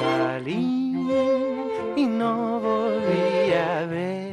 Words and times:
Salí 0.00 0.96
y 1.94 2.06
no 2.06 2.58
volví 2.58 3.52
a 3.52 3.84
ver 3.84 4.32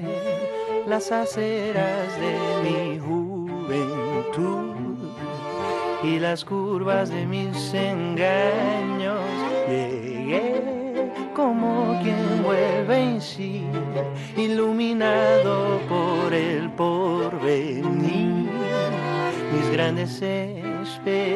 las 0.88 1.12
aceras 1.12 2.08
de 2.22 2.38
mi 2.64 2.98
juventud 2.98 4.76
y 6.04 6.20
las 6.20 6.46
curvas 6.46 7.10
de 7.10 7.26
mis 7.26 7.74
engaños. 7.74 9.20
Llegué 9.68 11.12
como 11.36 12.00
quien 12.02 12.44
vuelve 12.44 13.02
en 13.02 13.22
sí, 13.22 13.66
iluminado 14.38 15.82
por 15.90 16.34
el 16.34 16.70
porvenir, 16.72 18.50
mis 19.52 19.70
grandes 19.74 20.22
esperanzas. 20.22 21.28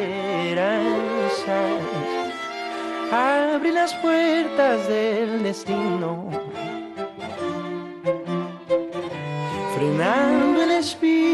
Abrí 3.12 3.72
las 3.72 3.94
puertas 3.96 4.88
del 4.88 5.44
destino, 5.44 6.30
frenando 9.76 10.64
el 10.64 10.72
espíritu 10.72 11.31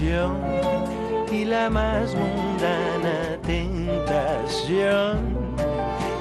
y 0.00 1.44
la 1.44 1.70
más 1.70 2.12
mundana 2.16 3.38
tentación, 3.42 5.36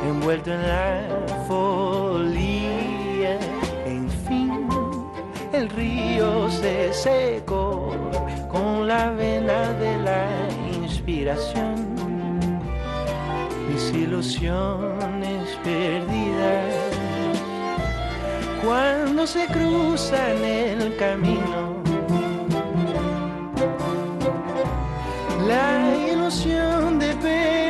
envuelto 0.07 0.51
en 0.51 0.61
la 0.61 1.01
folía. 1.47 3.39
En 3.87 4.11
fin, 4.27 4.67
el 5.53 5.69
río 5.69 6.51
se 6.51 6.93
secó 6.93 7.91
con 8.51 8.87
la 8.87 9.09
vena 9.09 9.73
de 9.73 9.97
la 9.97 10.27
inspiración. 10.71 11.73
Mis 13.69 13.91
ilusiones 13.91 15.49
perdidas 15.63 16.75
cuando 18.63 19.25
se 19.25 19.47
cruzan 19.47 20.43
el 20.45 20.95
camino. 20.97 21.72
La 25.47 25.97
ilusión 26.09 26.99
de 26.99 27.13
perdurar 27.15 27.62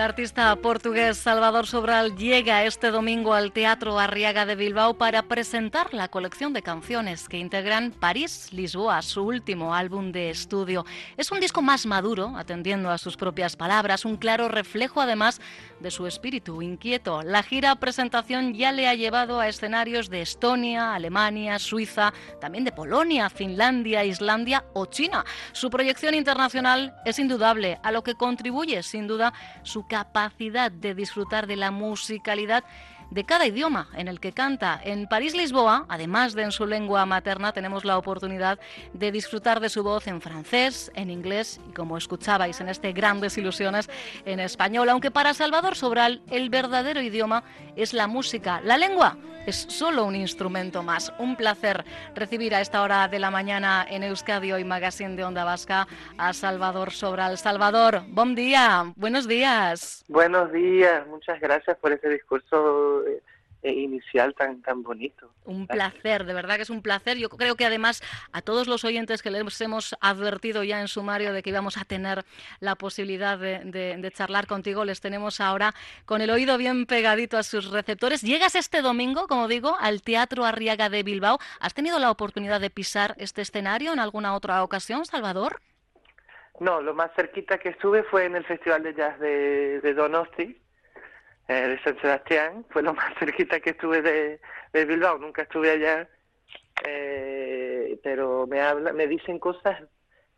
El 0.00 0.04
artista 0.04 0.56
portugués 0.56 1.18
Salvador 1.18 1.66
Sobral 1.66 2.16
llega 2.16 2.64
este 2.64 2.90
domingo 2.90 3.34
al 3.34 3.52
Teatro 3.52 3.98
Arriaga 3.98 4.46
de 4.46 4.54
Bilbao 4.54 4.94
para 4.94 5.24
presentar 5.24 5.92
la 5.92 6.08
colección 6.08 6.54
de 6.54 6.62
canciones 6.62 7.28
que 7.28 7.36
integran 7.36 7.90
París 7.90 8.50
Lisboa, 8.50 9.02
su 9.02 9.22
último 9.22 9.74
álbum 9.74 10.10
de 10.10 10.30
estudio. 10.30 10.86
Es 11.18 11.30
un 11.30 11.38
disco 11.38 11.60
más 11.60 11.84
maduro, 11.84 12.32
atendiendo 12.38 12.88
a 12.88 12.96
sus 12.96 13.18
propias 13.18 13.56
palabras, 13.56 14.06
un 14.06 14.16
claro 14.16 14.48
reflejo 14.48 15.02
además 15.02 15.38
de 15.80 15.90
su 15.90 16.06
espíritu 16.06 16.62
inquieto. 16.62 17.20
La 17.20 17.42
gira 17.42 17.74
presentación 17.74 18.54
ya 18.54 18.72
le 18.72 18.88
ha 18.88 18.94
llevado 18.94 19.38
a 19.38 19.48
escenarios 19.48 20.08
de 20.08 20.22
Estonia, 20.22 20.94
Alemania, 20.94 21.58
Suiza, 21.58 22.14
también 22.40 22.64
de 22.64 22.72
Polonia, 22.72 23.28
Finlandia, 23.28 24.02
Islandia 24.02 24.64
o 24.72 24.86
China. 24.86 25.26
Su 25.52 25.68
proyección 25.68 26.14
internacional 26.14 26.94
es 27.04 27.18
indudable, 27.18 27.78
a 27.82 27.92
lo 27.92 28.02
que 28.02 28.14
contribuye 28.14 28.82
sin 28.82 29.06
duda 29.06 29.34
su 29.62 29.89
capacidad 29.90 30.70
de 30.70 30.94
disfrutar 30.94 31.48
de 31.48 31.56
la 31.56 31.72
musicalidad 31.72 32.62
de 33.10 33.24
cada 33.24 33.44
idioma 33.44 33.88
en 33.94 34.06
el 34.06 34.20
que 34.20 34.30
canta. 34.30 34.80
En 34.84 35.08
París-Lisboa, 35.08 35.86
además 35.88 36.34
de 36.34 36.44
en 36.44 36.52
su 36.52 36.64
lengua 36.64 37.04
materna, 37.06 37.52
tenemos 37.52 37.84
la 37.84 37.98
oportunidad 37.98 38.60
de 38.94 39.10
disfrutar 39.10 39.58
de 39.58 39.68
su 39.68 39.82
voz 39.82 40.06
en 40.06 40.20
francés, 40.20 40.92
en 40.94 41.10
inglés 41.10 41.60
y, 41.68 41.72
como 41.72 41.98
escuchabais 41.98 42.60
en 42.60 42.68
este 42.68 42.92
Grandes 42.92 43.36
Ilusiones, 43.36 43.90
en 44.24 44.38
español. 44.38 44.88
Aunque 44.90 45.10
para 45.10 45.34
Salvador 45.34 45.74
Sobral 45.74 46.22
el 46.30 46.50
verdadero 46.50 47.02
idioma 47.02 47.42
es 47.74 47.92
la 47.92 48.06
música. 48.06 48.60
La 48.62 48.78
lengua 48.78 49.18
es 49.46 49.66
solo 49.68 50.04
un 50.04 50.16
instrumento 50.16 50.82
más. 50.82 51.12
Un 51.18 51.36
placer 51.36 51.84
recibir 52.14 52.54
a 52.54 52.60
esta 52.60 52.82
hora 52.82 53.08
de 53.08 53.18
la 53.18 53.30
mañana 53.30 53.86
en 53.88 54.02
Euskadi 54.02 54.52
y 54.52 54.64
Magazine 54.64 55.16
de 55.16 55.24
Onda 55.24 55.44
Vasca 55.44 55.86
a 56.18 56.32
Salvador 56.32 56.90
Sobral. 56.90 57.38
Salvador, 57.38 58.02
buen 58.08 58.34
día, 58.34 58.92
buenos 58.96 59.28
días. 59.28 60.04
Buenos 60.08 60.52
días, 60.52 61.06
muchas 61.06 61.40
gracias 61.40 61.76
por 61.78 61.92
ese 61.92 62.08
discurso 62.08 63.06
eh, 63.06 63.22
inicial 63.62 64.34
tan 64.34 64.62
tan 64.62 64.82
bonito. 64.82 65.32
Un 65.44 65.66
placer, 65.66 66.24
de 66.24 66.34
verdad 66.34 66.56
que 66.56 66.62
es 66.62 66.70
un 66.70 66.82
placer. 66.82 67.18
Yo 67.18 67.28
creo 67.28 67.56
que 67.56 67.66
además 67.66 68.02
a 68.32 68.42
todos 68.42 68.68
los 68.68 68.84
oyentes 68.84 69.22
que 69.22 69.30
les 69.30 69.60
hemos 69.60 69.96
advertido 70.00 70.64
ya 70.64 70.80
en 70.80 70.88
sumario 70.88 71.32
de 71.32 71.42
que 71.42 71.50
íbamos 71.50 71.76
a 71.76 71.84
tener 71.84 72.24
la 72.60 72.76
posibilidad 72.76 73.38
de, 73.38 73.60
de, 73.64 73.96
de, 73.96 74.10
charlar 74.10 74.46
contigo, 74.46 74.84
les 74.84 75.00
tenemos 75.00 75.40
ahora 75.40 75.74
con 76.04 76.20
el 76.20 76.30
oído 76.30 76.56
bien 76.58 76.86
pegadito 76.86 77.36
a 77.36 77.42
sus 77.42 77.70
receptores. 77.70 78.22
Llegas 78.22 78.54
este 78.54 78.82
domingo, 78.82 79.26
como 79.26 79.48
digo, 79.48 79.76
al 79.80 80.02
Teatro 80.02 80.44
Arriaga 80.44 80.88
de 80.88 81.02
Bilbao. 81.02 81.38
¿Has 81.60 81.74
tenido 81.74 81.98
la 81.98 82.10
oportunidad 82.10 82.60
de 82.60 82.70
pisar 82.70 83.14
este 83.18 83.42
escenario 83.42 83.92
en 83.92 84.00
alguna 84.00 84.34
otra 84.34 84.62
ocasión, 84.62 85.04
Salvador? 85.04 85.60
No, 86.60 86.82
lo 86.82 86.94
más 86.94 87.10
cerquita 87.16 87.58
que 87.58 87.70
estuve 87.70 88.02
fue 88.02 88.26
en 88.26 88.36
el 88.36 88.44
Festival 88.44 88.82
de 88.82 88.94
Jazz 88.94 89.18
de, 89.18 89.80
de 89.80 89.94
Donosti, 89.94 90.60
eh, 91.50 91.68
de 91.68 91.82
San 91.82 92.00
Sebastián, 92.00 92.64
fue 92.70 92.82
lo 92.82 92.94
más 93.00 93.12
cerquita 93.18 93.58
que 93.58 93.70
estuve 93.70 94.02
de, 94.02 94.40
de 94.72 94.84
Bilbao, 94.84 95.18
nunca 95.18 95.42
estuve 95.42 95.72
allá, 95.72 96.08
eh, 96.86 97.98
pero 98.04 98.46
me 98.46 98.60
habla, 98.60 98.92
me 98.92 99.08
dicen 99.08 99.40
cosas 99.40 99.82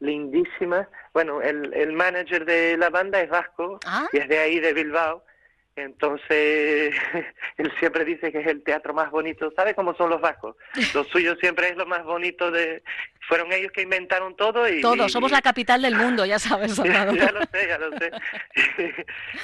lindísimas. 0.01 0.89
Bueno, 1.12 1.43
el, 1.43 1.72
el 1.75 1.93
manager 1.93 2.47
de 2.47 2.78
la 2.78 2.89
banda 2.89 3.21
es 3.21 3.28
vasco 3.28 3.78
¿Ah? 3.87 4.09
y 4.11 4.19
es 4.19 4.28
de 4.28 4.39
ahí, 4.39 4.59
de 4.59 4.72
Bilbao, 4.72 5.22
entonces 5.77 6.94
él 7.56 7.72
siempre 7.78 8.05
dice 8.05 8.31
que 8.31 8.41
es 8.41 8.47
el 8.47 8.62
teatro 8.62 8.93
más 8.93 9.10
bonito. 9.10 9.53
¿Sabe 9.56 9.75
cómo 9.75 9.94
son 9.94 10.10
los 10.10 10.21
vascos? 10.21 10.56
Lo 10.94 11.05
suyo 11.05 11.34
siempre 11.37 11.69
es 11.69 11.77
lo 11.77 11.87
más 11.87 12.05
bonito 12.05 12.50
de... 12.50 12.83
Fueron 13.28 13.53
ellos 13.53 13.71
que 13.71 13.83
inventaron 13.83 14.34
todo 14.34 14.69
y... 14.69 14.81
Todos, 14.81 15.12
somos 15.12 15.31
la 15.31 15.41
capital 15.41 15.81
del 15.81 15.94
mundo, 15.94 16.25
ya 16.25 16.41
sabes, 16.41 16.75
Salvador. 16.77 17.16
ya 17.16 17.31
lo 17.31 17.41
sé, 17.41 17.69
ya 17.69 17.78
lo 17.78 17.97
sé. 17.97 18.10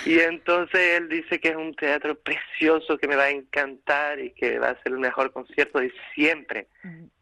y 0.04 0.18
entonces 0.18 0.98
él 0.98 1.08
dice 1.08 1.38
que 1.38 1.50
es 1.50 1.56
un 1.56 1.74
teatro 1.76 2.18
precioso, 2.18 2.98
que 2.98 3.06
me 3.06 3.14
va 3.14 3.24
a 3.24 3.30
encantar 3.30 4.18
y 4.18 4.32
que 4.32 4.58
va 4.58 4.70
a 4.70 4.82
ser 4.82 4.92
el 4.92 4.98
mejor 4.98 5.32
concierto 5.32 5.78
de 5.78 5.92
siempre. 6.12 6.66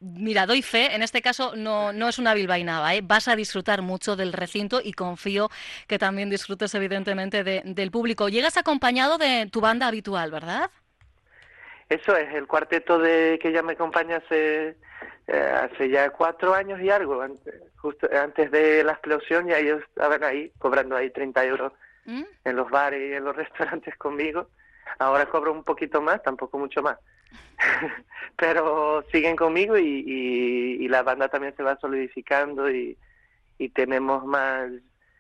Mira, 0.00 0.47
doy 0.47 0.62
fe, 0.62 0.94
en 0.94 1.03
este 1.03 1.21
caso 1.21 1.55
no, 1.56 1.93
no 1.93 2.09
es 2.09 2.19
una 2.19 2.33
bilbainada, 2.33 2.94
¿eh? 2.94 3.03
vas 3.03 3.28
a 3.28 3.37
disfrutar 3.37 3.83
mucho 3.83 4.17
del 4.17 4.33
recinto 4.33 4.81
y 4.83 4.93
confío 4.93 5.50
que 5.87 5.99
también 5.99 6.31
disfrutes 6.31 6.75
evidentemente 6.75 7.44
de, 7.44 7.62
del 7.65 7.91
público. 7.91 8.28
Llegas 8.28 8.56
acompañado 8.97 9.19
de 9.19 9.51
tu 9.51 9.61
banda 9.61 9.89
habitual, 9.89 10.31
¿verdad? 10.31 10.71
Eso 11.89 12.17
es, 12.17 12.34
el 12.34 12.47
cuarteto 12.47 12.99
de 12.99 13.38
que 13.41 13.53
ya 13.53 13.62
me 13.62 13.75
acompaña 13.75 14.17
hace, 14.17 14.76
eh, 15.26 15.55
hace 15.62 15.88
ya 15.91 16.11
cuatro 16.11 16.55
años 16.55 16.81
y 16.81 16.91
algo, 16.91 17.20
antes, 17.20 17.55
justo 17.76 18.09
antes 18.11 18.50
de 18.50 18.82
la 18.82 18.93
explosión 18.93 19.47
ya 19.47 19.59
ellos 19.59 19.82
estaban 19.82 20.25
ahí 20.25 20.50
cobrando 20.59 20.97
ahí 20.97 21.11
30 21.11 21.44
euros 21.44 21.73
¿Mm? 22.06 22.25
en 22.44 22.56
los 22.56 22.70
bares 22.70 23.00
y 23.00 23.15
en 23.15 23.25
los 23.25 23.37
restaurantes 23.43 23.97
conmigo. 23.97 24.49
Ahora 24.99 25.26
cobro 25.26 25.53
un 25.53 25.65
poquito 25.65 26.00
más, 26.00 26.23
tampoco 26.23 26.59
mucho 26.59 26.82
más. 26.82 26.99
Pero 28.37 29.05
siguen 29.12 29.37
conmigo 29.37 29.76
y, 29.76 30.05
y, 30.06 30.85
y, 30.85 30.88
la 30.88 31.03
banda 31.03 31.29
también 31.29 31.55
se 31.56 31.62
va 31.62 31.76
solidificando 31.81 32.70
y, 32.70 32.97
y 33.59 33.69
tenemos 33.70 34.25
más 34.25 34.70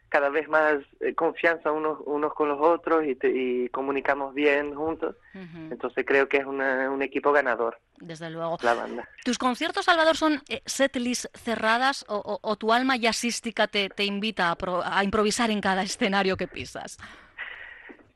cada 0.08 0.28
vez 0.28 0.48
más 0.48 0.76
eh, 1.00 1.14
confianza 1.14 1.72
unos 1.72 1.98
unos 2.06 2.32
con 2.34 2.48
los 2.48 2.60
otros 2.60 3.04
y, 3.04 3.14
te, 3.14 3.28
y 3.28 3.68
comunicamos 3.70 4.34
bien 4.34 4.74
juntos. 4.74 5.16
Uh 5.34 5.38
-huh. 5.38 5.72
Entonces 5.72 6.04
creo 6.06 6.28
que 6.28 6.38
es 6.38 6.46
una, 6.46 6.90
un 6.90 7.02
equipo 7.02 7.32
ganador. 7.32 7.78
Desde 7.98 8.30
luego. 8.30 8.58
La 8.62 8.74
banda. 8.74 9.08
¿Tus 9.24 9.38
conciertos, 9.38 9.86
Salvador, 9.86 10.16
son 10.16 10.42
eh, 10.48 10.62
setlist 10.66 11.26
cerradas 11.36 12.04
o, 12.08 12.16
o, 12.16 12.38
o, 12.42 12.56
tu 12.56 12.72
alma 12.72 12.96
jazzística 12.96 13.66
te, 13.66 13.88
te 13.88 14.04
invita 14.04 14.50
a, 14.50 14.56
pro, 14.56 14.82
a 14.84 15.02
improvisar 15.02 15.50
en 15.50 15.60
cada 15.60 15.82
escenario 15.82 16.36
que 16.36 16.46
pisas? 16.46 16.98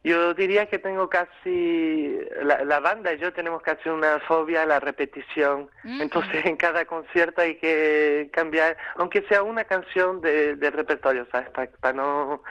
Yo 0.03 0.33
diría 0.33 0.67
que 0.67 0.79
tengo 0.79 1.11
casi, 1.11 2.19
la, 2.43 2.81
banda 2.81 3.13
y 3.13 3.19
yo 3.19 3.35
tenemos 3.35 3.61
casi 3.61 3.91
una 3.91 4.19
fobia 4.21 4.63
a 4.63 4.67
la 4.67 4.81
repetición. 4.81 5.69
Mm. 5.85 6.01
Entonces 6.01 6.47
en 6.47 6.57
cada 6.57 6.87
concierto 6.87 7.43
hay 7.43 7.57
que 7.57 8.31
cambiar, 8.33 8.79
aunque 8.97 9.23
sea 9.29 9.43
una 9.43 9.65
canción 9.65 10.23
de, 10.23 10.57
del 10.57 10.73
repertorio, 10.73 11.27
¿sabes? 11.31 11.51
Para 11.81 11.93
no... 11.93 12.43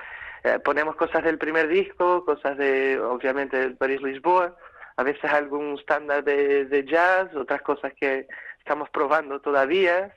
Eh, 0.43 0.57
ponemos 0.63 0.95
cosas 0.95 1.23
del 1.23 1.37
primer 1.37 1.67
disco, 1.67 2.23
cosas 2.23 2.57
de, 2.57 2.97
obviamente, 2.97 3.57
del 3.57 3.75
Paris 3.75 4.01
Lisboa, 4.01 4.55
a 4.95 5.03
veces 5.03 5.29
algún 5.29 5.77
estándar 5.77 6.23
de, 6.23 6.63
de 6.65 6.85
jazz, 6.85 7.35
otras 7.35 7.61
cosas 7.61 7.91
que 7.99 8.25
estamos 8.59 8.89
probando 8.89 9.41
todavía. 9.41 10.15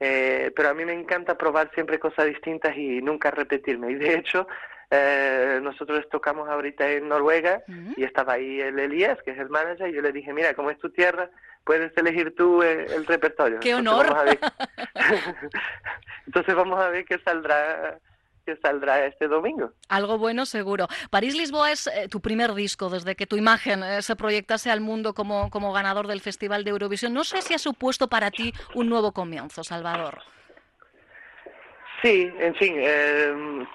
Eh, 0.00 0.52
pero 0.54 0.70
a 0.70 0.74
mí 0.74 0.84
me 0.84 0.92
encanta 0.92 1.38
probar 1.38 1.70
siempre 1.72 1.98
cosas 1.98 2.26
distintas 2.26 2.76
y 2.76 3.00
nunca 3.00 3.30
repetirme. 3.30 3.92
Y 3.92 3.94
de 3.94 4.14
hecho, 4.16 4.46
eh, 4.90 5.60
nosotros 5.62 6.04
tocamos 6.10 6.48
ahorita 6.48 6.90
en 6.90 7.08
Noruega 7.08 7.62
y 7.96 8.04
estaba 8.04 8.34
ahí 8.34 8.60
el 8.60 8.78
Elías, 8.78 9.18
que 9.24 9.32
es 9.32 9.38
el 9.38 9.48
manager, 9.48 9.88
y 9.88 9.94
yo 9.94 10.02
le 10.02 10.12
dije, 10.12 10.32
mira, 10.32 10.54
como 10.54 10.70
es 10.70 10.78
tu 10.78 10.90
tierra, 10.90 11.30
puedes 11.64 11.96
elegir 11.96 12.34
tú 12.34 12.62
el, 12.62 13.06
repertorio. 13.06 13.60
¡Qué 13.60 13.74
honor! 13.74 14.06
Entonces 16.26 16.54
vamos 16.54 16.80
a 16.80 16.88
ver, 16.90 17.04
qué 17.04 17.18
saldrá 17.18 17.98
que 18.44 18.56
saldrá 18.56 19.06
este 19.06 19.26
domingo. 19.26 19.72
Algo 19.88 20.18
bueno 20.18 20.44
seguro. 20.44 20.86
París-Lisboa 21.10 21.72
es 21.72 21.86
eh, 21.86 22.08
tu 22.10 22.20
primer 22.20 22.52
disco 22.52 22.90
desde 22.90 23.16
que 23.16 23.26
tu 23.26 23.36
imagen 23.36 23.82
eh, 23.82 24.02
se 24.02 24.16
proyectase 24.16 24.70
al 24.70 24.82
mundo 24.82 25.14
como, 25.14 25.48
como 25.48 25.72
ganador 25.72 26.06
del 26.06 26.20
Festival 26.20 26.62
de 26.62 26.70
Eurovisión. 26.70 27.14
No 27.14 27.24
sé 27.24 27.40
si 27.40 27.54
ha 27.54 27.58
supuesto 27.58 28.08
para 28.08 28.30
ti 28.30 28.52
un 28.74 28.90
nuevo 28.90 29.12
comienzo, 29.12 29.64
Salvador. 29.64 30.22
Sí, 32.02 32.30
en 32.38 32.54
fin, 32.56 32.74
em, 32.76 33.66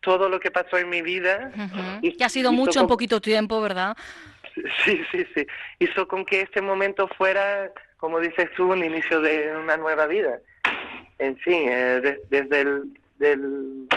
todo 0.00 0.28
lo 0.28 0.40
que 0.40 0.50
pasó 0.50 0.78
en 0.78 0.88
mi 0.88 1.02
vida. 1.02 1.52
y, 2.02 2.16
que 2.16 2.24
ha 2.24 2.28
sido 2.28 2.52
mucho 2.52 2.80
en 2.80 2.86
poquito 2.86 3.20
tiempo, 3.20 3.60
¿verdad? 3.60 3.96
Sí, 4.84 5.02
sí, 5.12 5.26
sí. 5.34 5.46
Hizo 5.78 6.08
con 6.08 6.24
que 6.24 6.42
este 6.42 6.60
momento 6.60 7.08
fuera, 7.08 7.72
como 7.98 8.20
dices 8.20 8.50
tú, 8.56 8.72
un 8.72 8.84
inicio 8.84 9.20
de 9.20 9.56
una 9.56 9.76
nueva 9.76 10.06
vida. 10.06 10.40
En 11.18 11.36
fin, 11.38 11.68
eh, 11.68 12.18
desde 12.30 12.60
el 12.60 12.92
del, 13.18 13.88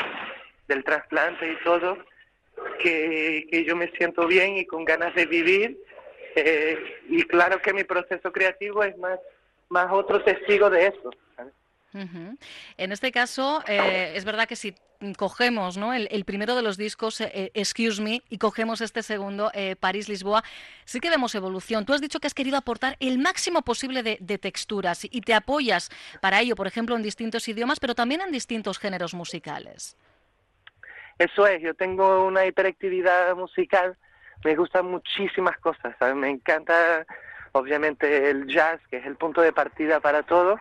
del 0.68 0.84
trasplante 0.84 1.52
y 1.52 1.64
todo, 1.64 1.98
que, 2.80 3.48
que, 3.50 3.64
yo 3.64 3.76
me 3.76 3.90
siento 3.92 4.28
bien 4.28 4.58
y 4.58 4.66
con 4.66 4.86
ganas 4.86 5.14
de 5.16 5.26
vivir. 5.26 5.78
Eh, 6.36 6.78
y 7.10 7.24
claro 7.24 7.62
que 7.62 7.74
mi 7.74 7.84
proceso 7.84 8.32
creativo 8.32 8.84
es 8.84 8.98
más, 8.98 9.20
más 9.70 9.92
otro 9.92 10.24
testigo 10.24 10.70
de 10.70 10.88
eso. 10.88 11.12
En 11.94 12.92
este 12.92 13.12
caso, 13.12 13.64
eh, 13.68 14.14
es 14.16 14.24
verdad 14.24 14.48
que 14.48 14.56
si 14.56 14.76
cogemos 15.18 15.78
el, 15.78 16.26
primero 16.26 16.56
de 16.56 16.62
los 16.62 16.78
discos, 16.78 17.22
eh, 17.22 17.52
Excuse 17.54 18.02
Me, 18.02 18.22
y 18.30 18.38
cogemos 18.38 18.82
este 18.82 19.04
segundo, 19.04 19.52
eh, 19.54 19.76
París-Lisboa, 19.76 20.44
sí 20.86 21.00
que 21.00 21.10
vemos 21.10 21.36
evolución. 21.36 21.86
Tú 21.86 21.94
has 21.94 22.02
dicho 22.02 22.20
que 22.20 22.28
has 22.28 22.34
querido 22.34 22.58
aportar 22.58 22.96
el 23.00 23.18
máximo 23.18 23.64
posible 23.64 24.04
de, 24.04 24.38
texturas 24.38 25.04
y 25.04 25.22
te 25.22 25.34
apoyas 25.34 25.90
para 26.22 26.40
ello, 26.40 26.56
por 26.56 26.68
ejemplo, 26.68 26.96
en 26.96 27.04
distintos 27.04 27.48
idiomas, 27.48 27.80
pero 27.80 27.94
también 27.94 28.22
en 28.22 28.32
distintos 28.32 28.80
géneros 28.80 29.14
musicales. 29.14 29.98
Eso 31.20 31.46
es, 31.46 31.62
yo 31.62 31.74
tengo 31.74 32.26
una 32.26 32.46
hiperactividad 32.46 33.36
musical, 33.36 33.98
me 34.44 34.56
gustan 34.56 34.88
muchísimas 34.88 35.58
cosas, 35.60 35.96
me 36.16 36.30
encanta 36.30 37.06
obviamente 37.52 38.30
el 38.30 38.48
jazz, 38.48 38.80
que 38.90 38.98
es 38.98 39.06
el 39.06 39.16
punto 39.16 39.42
de 39.42 39.52
partida 39.52 40.00
para 40.00 40.24
todo, 40.24 40.60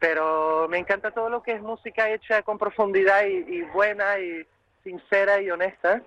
pero 0.00 0.66
me 0.68 0.78
encanta 0.78 1.10
todo 1.10 1.28
lo 1.28 1.42
que 1.42 1.52
es 1.52 1.62
música 1.62 2.10
hecha 2.10 2.42
con 2.42 2.58
profundidad 2.58 3.26
y, 3.26 3.60
buena 3.62 4.18
y 4.18 4.44
sincera 4.82 5.40
y 5.42 5.50
honesta. 5.50 6.02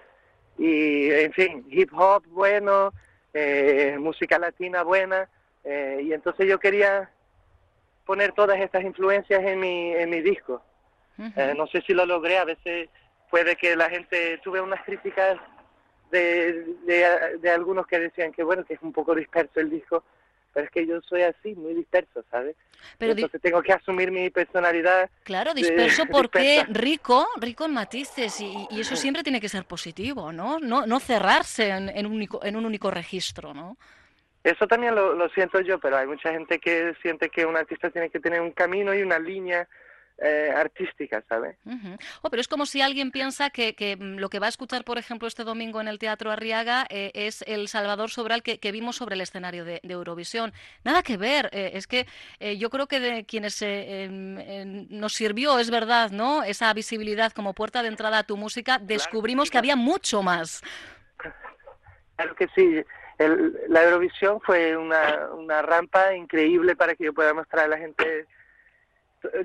Y, 0.57 1.11
en 1.11 1.31
fin, 1.31 1.65
hip 1.69 1.91
hop 1.93 2.25
bueno, 2.27 2.91
eh, 3.33 3.95
música 3.99 4.39
latina 4.39 4.81
buena. 4.81 5.29
Eh, 5.63 6.01
y 6.05 6.11
entonces 6.11 6.47
yo 6.47 6.59
quería 6.59 7.09
poner 8.05 8.33
todas 8.33 8.59
estas 8.59 8.83
influencias 8.83 9.41
en 9.43 9.59
mi, 9.59 9.93
en 9.93 10.09
mi 10.09 10.21
disco. 10.21 10.61
Eh, 11.19 11.53
no 11.55 11.67
sé 11.67 11.81
si 11.81 11.93
lo 11.93 12.07
logré, 12.07 12.39
a 12.39 12.45
veces 12.45 12.89
puede 13.29 13.55
que 13.55 13.75
la 13.75 13.89
gente, 13.91 14.39
tuve 14.43 14.59
unas 14.59 14.83
críticas 14.83 15.37
de, 16.09 16.65
de, 16.85 17.37
de 17.39 17.49
algunos 17.51 17.85
que 17.85 17.99
decían 17.99 18.31
que 18.31 18.43
bueno, 18.43 18.65
que 18.65 18.73
es 18.73 18.81
un 18.81 18.91
poco 18.91 19.13
disperso 19.13 19.59
el 19.59 19.69
disco, 19.69 20.03
pero 20.53 20.65
es 20.65 20.71
que 20.71 20.85
yo 20.85 21.01
soy 21.01 21.23
así, 21.23 21.55
muy 21.55 21.73
disperso, 21.73 22.23
¿sabes? 22.29 22.55
Pero 22.97 23.13
Entonces 23.13 23.41
tengo 23.41 23.61
que 23.61 23.73
asumir 23.73 24.11
mi 24.11 24.29
personalidad. 24.29 25.09
Claro, 25.23 25.53
disperso 25.53 26.05
porque 26.11 26.65
rico, 26.69 27.27
rico 27.37 27.65
en 27.65 27.73
matices 27.73 28.39
y, 28.39 28.67
eso 28.71 28.95
siempre 28.95 29.23
tiene 29.23 29.41
que 29.41 29.49
ser 29.49 29.65
positivo, 29.65 30.31
¿no? 30.31 30.59
No, 30.59 30.85
no 30.85 30.99
cerrarse 30.99 31.69
en, 31.69 31.89
en, 31.89 32.05
un 32.05 32.13
único, 32.13 32.43
en 32.43 32.55
un 32.55 32.65
único 32.65 32.91
registro, 32.91 33.53
¿no? 33.53 33.77
Eso 34.43 34.67
también 34.67 34.93
lo, 34.93 35.13
lo 35.13 35.29
siento 35.29 35.61
yo, 35.61 35.79
pero 35.79 35.97
hay 35.97 36.05
mucha 36.05 36.31
gente 36.31 36.59
que 36.59 36.93
siente 37.01 37.29
que 37.29 37.45
un 37.45 37.55
artista 37.55 37.89
tiene 37.89 38.09
que 38.09 38.19
tener 38.19 38.41
un 38.41 38.51
camino 38.51 38.93
y 38.93 39.01
una 39.01 39.17
línea 39.17 39.67
eh, 40.25 40.53
artística, 40.55 41.21
¿sabes? 41.27 41.57
oh, 42.21 42.29
pero 42.29 42.39
es 42.39 42.47
como 42.47 42.65
si 42.65 42.81
alguien 42.81 43.11
piensa 43.11 43.49
que, 43.49 43.75
que, 43.75 43.97
mm, 43.97 44.19
lo 44.19 44.29
que 44.29 44.39
va 44.39 44.45
a 44.45 44.49
escuchar, 44.49 44.85
por 44.85 44.97
ejemplo, 44.97 45.27
este 45.27 45.43
domingo 45.43 45.81
en 45.81 45.89
el 45.89 45.99
Teatro 45.99 46.31
Arriaga 46.31 46.85
eh, 46.89 47.11
es 47.13 47.43
el 47.45 47.67
Salvador 47.67 48.09
Sobral 48.09 48.41
que, 48.41 48.57
que, 48.57 48.71
vimos 48.71 48.95
sobre 48.95 49.15
el 49.15 49.21
escenario 49.21 49.65
de, 49.65 49.81
Eurovisión. 49.83 50.53
Nada 50.85 51.03
que 51.03 51.17
ver, 51.17 51.49
eh, 51.51 51.71
es 51.73 51.87
que 51.87 52.07
yo 52.57 52.69
creo 52.69 52.87
que 52.87 52.99
de 53.01 53.25
quienes 53.25 53.61
em, 53.61 54.87
nos 54.89 55.13
sirvió, 55.13 55.59
es 55.59 55.69
verdad, 55.69 56.09
¿no? 56.11 56.43
Esa 56.43 56.73
visibilidad 56.73 57.33
como 57.33 57.53
puerta 57.53 57.83
de 57.83 57.89
entrada 57.89 58.19
a 58.19 58.23
tu 58.23 58.37
música, 58.37 58.79
descubrimos 58.79 59.51
que 59.51 59.57
había 59.57 59.75
mucho 59.75 60.23
más. 60.23 60.61
Claro 62.15 62.35
que 62.35 62.47
sí. 62.55 62.81
la 63.67 63.83
Eurovisión 63.83 64.39
fue 64.41 64.77
una, 64.77 65.29
una 65.33 65.61
rampa 65.61 66.15
increíble 66.15 66.75
para 66.77 66.95
que 66.95 67.03
yo 67.03 67.13
pueda 67.13 67.33
mostrar 67.33 67.65
a 67.65 67.67
la 67.67 67.77
gente 67.77 68.25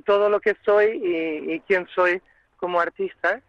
todo 0.04 0.28
lo 0.28 0.40
que 0.40 0.56
soy 0.64 1.00
y, 1.02 1.60
quién 1.60 1.86
soy 1.94 2.20
como 2.56 2.80
artista. 2.80 3.40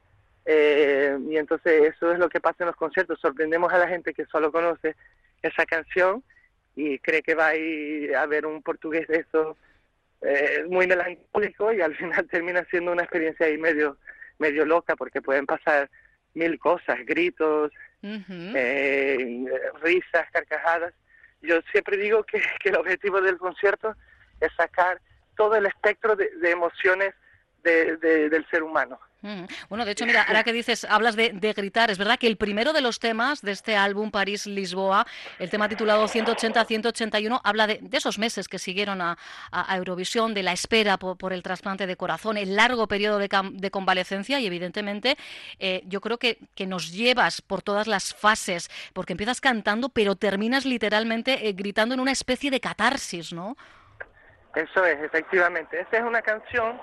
Eh, 0.45 1.17
y 1.29 1.37
entonces 1.37 1.93
eso 1.95 2.11
es 2.11 2.19
lo 2.19 2.29
que 2.29 2.39
pasa 2.39 2.57
en 2.63 2.67
los 2.67 2.75
conciertos. 2.75 3.19
Sorprendemos 3.19 3.71
a 3.71 3.77
la 3.77 3.87
gente 3.87 4.13
que 4.13 4.25
solo 4.25 4.51
conoce 4.51 4.95
esa 5.41 5.65
canción 5.65 6.23
y 6.75 6.99
cree 6.99 7.21
que 7.21 7.35
va 7.35 7.47
a 7.47 7.55
ir 7.55 8.15
a 8.15 8.25
ver 8.25 8.45
un 8.45 8.61
portugués 8.61 9.07
de 9.07 9.17
eso 9.17 9.57
eh, 10.21 10.65
muy 10.69 10.87
melancólico 10.87 11.71
y 11.73 11.81
al 11.81 11.95
final 11.97 12.27
termina 12.27 12.65
siendo 12.69 12.91
una 12.91 13.03
experiencia 13.03 13.45
ahí 13.45 13.57
medio, 13.57 13.97
medio 14.37 14.65
loca 14.65 14.95
porque 14.95 15.21
pueden 15.21 15.45
pasar 15.45 15.89
mil 16.33 16.59
cosas, 16.59 16.97
gritos, 17.05 17.71
eh, 18.01 19.45
risas, 19.81 20.29
carcajadas. 20.31 20.93
Yo 21.41 21.61
siempre 21.71 21.97
digo 21.97 22.23
que, 22.23 22.41
que 22.59 22.69
el 22.69 22.75
objetivo 22.75 23.21
del 23.21 23.37
concierto 23.37 23.95
es 24.39 24.51
sacar 24.55 25.01
todo 25.39 25.55
el 25.55 25.65
espectro 25.65 26.17
de, 26.17 26.51
emociones 26.51 27.15
del 27.63 28.45
ser 28.51 28.61
humano. 28.61 28.99
Mm. 29.21 29.43
Bueno, 29.69 29.85
de 29.85 29.91
hecho, 29.91 30.05
mira, 30.05 30.23
ahora 30.23 30.43
que 30.43 30.51
dices, 30.51 30.83
hablas 30.83 31.15
de, 31.15 31.29
gritar, 31.55 31.89
es 31.89 31.97
verdad 31.97 32.19
que 32.19 32.27
el 32.27 32.35
primero 32.35 32.73
de 32.73 32.81
los 32.81 32.99
temas 32.99 33.41
de 33.41 33.53
este 33.53 33.77
álbum 33.77 34.11
París-Lisboa, 34.11 35.07
el 35.39 35.49
tema 35.49 35.69
titulado 35.69 36.05
180-181, 36.09 37.39
habla 37.41 37.67
de, 37.67 37.79
esos 37.93 38.19
meses 38.19 38.49
que 38.49 38.59
siguieron 38.59 38.99
a, 39.01 39.17
Eurovisión, 39.77 40.33
de 40.33 40.43
la 40.43 40.51
espera 40.51 40.97
por, 40.97 41.31
el 41.31 41.41
trasplante 41.41 41.87
de 41.87 41.95
corazón, 41.95 42.35
el 42.35 42.57
largo 42.57 42.85
periodo 42.87 43.17
de, 43.17 43.71
convalecencia 43.71 44.41
y 44.41 44.45
evidentemente 44.45 45.17
eh, 45.57 45.83
yo 45.85 46.01
creo 46.01 46.17
que, 46.17 46.37
que, 46.53 46.65
nos 46.65 46.91
llevas 46.91 47.41
por 47.41 47.61
todas 47.61 47.87
las 47.87 48.13
fases, 48.13 48.69
porque 48.91 49.13
empiezas 49.13 49.39
cantando, 49.39 49.87
pero 49.87 50.17
terminas 50.17 50.65
literalmente 50.65 51.47
eh, 51.47 51.53
gritando 51.53 51.93
en 51.93 52.01
una 52.01 52.11
especie 52.11 52.51
de 52.51 52.59
catarsis, 52.59 53.31
¿no? 53.31 53.55
Eso 54.59 54.85
es, 54.85 54.99
efectivamente. 55.01 55.79
Esta 55.79 55.99
es 55.99 56.03
una 56.03 56.21
canción 56.21 56.77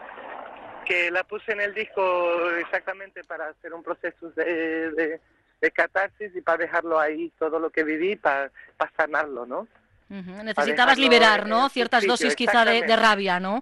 que 0.86 1.10
la 1.10 1.24
puse 1.24 1.52
en 1.52 1.60
el 1.60 1.74
disco 1.74 2.50
exactamente 2.52 3.22
para 3.24 3.48
hacer 3.48 3.74
un 3.74 3.82
proceso 3.82 4.30
de, 4.30 5.20
de, 5.60 5.70
catarsis 5.72 6.34
y 6.34 6.40
para 6.40 6.58
dejarlo 6.58 6.98
ahí, 6.98 7.30
todo 7.38 7.58
lo 7.58 7.70
que 7.70 7.84
viví, 7.84 8.16
para, 8.16 8.50
para 8.78 8.92
sanarlo, 8.96 9.44
¿no? 9.44 9.68
Necesitabas 10.08 10.96
liberar, 10.96 11.46
¿no? 11.46 11.68
Ciertas 11.68 12.06
dosis 12.06 12.34
quizá 12.34 12.64
de, 12.64 12.96
rabia, 12.96 13.40
¿no? 13.40 13.60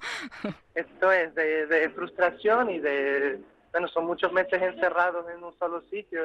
Esto 0.75 1.11
es, 1.11 1.35
de, 1.35 1.91
frustración 1.95 2.71
y 2.71 2.79
de... 2.79 3.41
Bueno, 3.73 3.89
son 3.89 4.07
muchos 4.07 4.33
meses 4.33 4.63
encerrados 4.63 5.27
en 5.35 5.43
un 5.43 5.59
solo 5.59 5.83
sitio. 5.91 6.23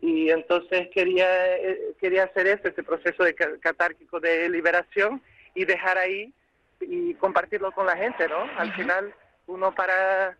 y 0.00 0.30
entonces 0.30 0.88
quería, 0.94 1.56
eh, 1.56 1.94
quería 1.98 2.24
hacer 2.24 2.46
este, 2.46 2.68
este 2.68 2.84
proceso 2.84 3.24
de 3.24 3.34
catárquico 3.34 4.20
de 4.20 4.48
liberación 4.48 5.20
y 5.54 5.64
dejar 5.64 5.98
ahí 5.98 6.32
y 6.80 7.14
compartirlo 7.14 7.72
con 7.72 7.86
la 7.86 7.96
gente, 7.96 8.28
¿no? 8.28 8.42
Al 8.58 8.72
final 8.74 9.14
uno 9.46 9.74
para 9.74 10.36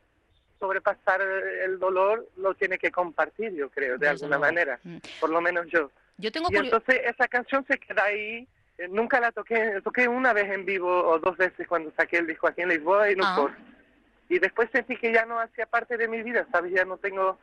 sobrepasar 0.58 1.20
el 1.22 1.78
dolor 1.78 2.28
lo 2.36 2.54
tiene 2.54 2.78
que 2.78 2.90
compartir, 2.90 3.52
yo 3.54 3.70
creo, 3.70 3.98
de 3.98 4.08
alguna 4.08 4.38
manera, 4.38 4.78
mm. 4.82 4.98
por 5.18 5.30
lo 5.30 5.40
menos 5.40 5.66
yo. 5.68 5.90
Yo 6.18 6.30
tengo 6.30 6.48
y 6.50 6.56
entonces 6.56 7.00
esa 7.04 7.26
canción 7.28 7.64
se 7.66 7.78
queda 7.78 8.04
ahí, 8.04 8.46
eh, 8.76 8.88
nunca 8.88 9.20
la 9.20 9.32
toqué, 9.32 9.80
toqué 9.82 10.06
una 10.06 10.34
vez 10.34 10.50
en 10.50 10.66
vivo 10.66 10.88
o 10.88 11.18
dos 11.18 11.36
veces 11.36 11.66
cuando 11.66 11.90
saqué 11.96 12.18
el 12.18 12.26
disco 12.26 12.46
aquí 12.46 12.60
en 12.60 12.68
Lisboa 12.68 13.10
y 13.10 13.16
no 13.16 13.24
ah. 13.24 13.56
Y 14.28 14.38
después 14.38 14.68
sentí 14.70 14.96
que 14.96 15.12
ya 15.12 15.24
no 15.26 15.40
hacía 15.40 15.66
parte 15.66 15.96
de 15.96 16.06
mi 16.06 16.22
vida, 16.22 16.46
¿sabes? 16.52 16.72
Ya 16.72 16.84
no 16.84 16.98
tengo 16.98 17.38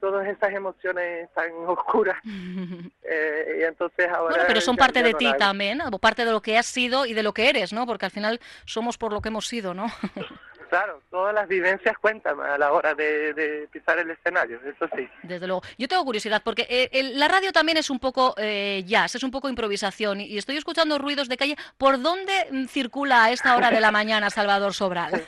todas 0.00 0.26
esas 0.26 0.52
emociones 0.52 1.28
tan 1.34 1.50
oscuras. 1.66 2.16
Eh, 2.24 3.58
y 3.60 3.64
entonces 3.64 4.08
ahora... 4.08 4.30
Bueno, 4.30 4.44
pero 4.46 4.60
son 4.60 4.76
parte 4.76 5.02
de 5.02 5.14
ti 5.14 5.24
la 5.24 5.36
también, 5.36 5.80
parte 6.00 6.24
de 6.24 6.32
lo 6.32 6.42
que 6.42 6.58
has 6.58 6.66
sido 6.66 7.06
y 7.06 7.14
de 7.14 7.22
lo 7.22 7.32
que 7.32 7.48
eres, 7.48 7.72
¿no? 7.72 7.86
Porque 7.86 8.06
al 8.06 8.12
final 8.12 8.40
somos 8.64 8.98
por 8.98 9.12
lo 9.12 9.20
que 9.20 9.28
hemos 9.28 9.46
sido, 9.46 9.74
¿no? 9.74 9.86
Claro, 10.68 11.00
todas 11.10 11.34
las 11.34 11.48
vivencias 11.48 11.96
cuentan 11.98 12.40
a 12.40 12.58
la 12.58 12.72
hora 12.72 12.94
de, 12.94 13.32
de 13.34 13.68
pisar 13.72 13.98
el 13.98 14.10
escenario, 14.10 14.60
eso 14.64 14.88
sí. 14.96 15.08
Desde 15.22 15.46
luego. 15.46 15.62
Yo 15.78 15.88
tengo 15.88 16.04
curiosidad 16.04 16.42
porque 16.44 16.66
eh, 16.68 16.88
el- 16.92 17.18
la 17.18 17.28
radio 17.28 17.52
también 17.52 17.78
es 17.78 17.90
un 17.90 17.98
poco 17.98 18.34
eh, 18.36 18.82
jazz, 18.86 19.14
es 19.14 19.22
un 19.22 19.30
poco 19.30 19.48
improvisación 19.48 20.20
y, 20.20 20.36
estoy 20.38 20.56
escuchando 20.56 20.98
ruidos 20.98 21.28
de 21.28 21.36
calle. 21.36 21.56
¿Por 21.76 22.00
dónde 22.00 22.32
mm, 22.50 22.66
circula 22.66 23.24
a 23.24 23.30
esta 23.32 23.56
hora 23.56 23.70
de 23.70 23.80
la 23.80 23.90
mañana 23.90 24.30
Salvador 24.30 24.74
Sobral? 24.74 25.24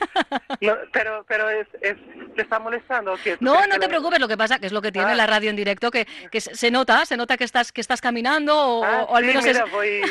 No, 0.61 0.75
pero 0.93 1.25
pero 1.27 1.49
es, 1.49 1.67
es, 1.81 1.95
¿te 2.35 2.41
está 2.43 2.59
molestando? 2.59 3.15
No, 3.39 3.65
no 3.67 3.79
te 3.79 3.87
preocupes, 3.87 4.19
lo 4.19 4.27
que 4.27 4.37
pasa 4.37 4.59
que 4.59 4.67
es 4.67 4.71
lo 4.71 4.81
que 4.81 4.91
tiene 4.91 5.11
Ah. 5.11 5.15
la 5.15 5.27
radio 5.27 5.49
en 5.49 5.55
directo, 5.55 5.91
que, 5.91 6.05
que 6.31 6.39
se 6.41 6.71
nota, 6.71 7.05
se 7.05 7.17
nota 7.17 7.35
que 7.37 7.43
estás, 7.43 7.71
que 7.71 7.81
estás 7.81 7.99
caminando 8.01 8.55
o, 8.55 8.83
Ah, 8.83 9.05
o 9.09 9.15
al 9.15 9.23
sí, 9.23 9.27
menos 9.27 9.45
es... 9.45 9.53
mira, 9.53 9.65
voy, 9.65 10.01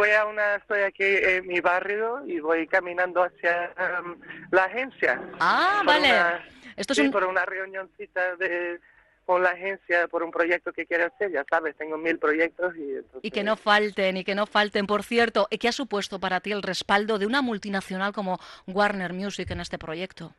voy 0.00 0.10
a 0.12 0.24
una, 0.24 0.54
estoy 0.56 0.80
aquí 0.80 1.04
en 1.04 1.46
mi 1.46 1.60
barrio 1.60 2.22
y 2.26 2.40
voy 2.40 2.66
caminando 2.66 3.22
hacia 3.22 3.70
um, 4.02 4.18
la 4.50 4.64
agencia. 4.64 5.20
Ah, 5.40 5.82
vale. 5.84 6.08
una- 6.08 6.44
Esto 6.76 6.92
es 6.94 6.98
sí, 6.98 7.04
un... 7.04 7.10
por 7.10 7.24
una 7.24 7.44
reunioncita 7.44 8.36
de 8.36 8.80
con 9.26 9.42
la 9.42 9.50
agencia 9.50 10.08
por 10.08 10.22
un 10.24 10.30
proyecto 10.32 10.72
que 10.72 10.86
quiero 10.86 11.06
hacer, 11.06 11.30
ya 11.30 11.44
sabes, 11.48 11.76
tengo 11.76 11.96
mil 11.96 12.18
proyectos 12.18 12.74
y 12.76 12.94
entonces... 12.96 13.20
Y 13.22 13.30
que 13.30 13.44
no 13.44 13.56
falten, 13.56 14.16
y 14.16 14.24
que 14.24 14.34
no 14.34 14.46
falten. 14.46 14.86
Por 14.88 15.04
cierto, 15.04 15.46
¿qué 15.60 15.68
ha 15.68 15.72
supuesto 15.72 16.18
para 16.18 16.40
ti 16.40 16.50
el 16.50 16.62
respaldo 16.62 17.16
de 17.18 17.26
una 17.26 17.40
multinacional 17.42 18.12
como 18.12 18.40
Warner 18.66 19.12
Music 19.12 19.48
en 19.52 19.60
este 19.60 19.78
proyecto? 19.78 20.34